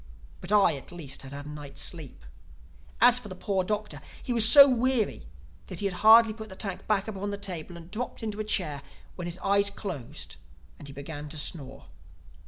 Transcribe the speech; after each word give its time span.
But 0.39 0.51
I, 0.51 0.75
at 0.77 0.91
least, 0.91 1.21
had 1.21 1.31
had 1.31 1.45
a 1.45 1.49
night's 1.49 1.79
sleep. 1.79 2.25
As 2.99 3.19
for 3.19 3.27
the 3.29 3.35
poor 3.35 3.63
Doctor, 3.63 4.01
he 4.23 4.33
was 4.33 4.49
so 4.49 4.67
weary 4.67 5.27
that 5.67 5.77
he 5.79 5.85
had 5.85 5.93
hardly 6.01 6.33
put 6.33 6.49
the 6.49 6.55
tank 6.55 6.87
back 6.87 7.07
upon 7.07 7.29
the 7.29 7.37
table 7.37 7.77
and 7.77 7.91
dropped 7.91 8.23
into 8.23 8.39
a 8.39 8.43
chair, 8.43 8.81
when 9.15 9.27
his 9.27 9.37
eyes 9.43 9.69
closed 9.69 10.37
and 10.79 10.87
he 10.87 10.91
began 10.95 11.29
to 11.29 11.37
snore. 11.37 11.85